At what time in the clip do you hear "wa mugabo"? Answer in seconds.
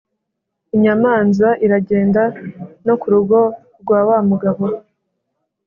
4.07-4.63